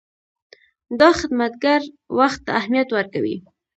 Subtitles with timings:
[0.99, 1.81] دا خدمتګر
[2.19, 3.35] وخت ته اهمیت ورکوي.